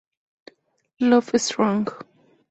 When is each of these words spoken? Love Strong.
Love 0.99 1.39
Strong. 1.39 1.89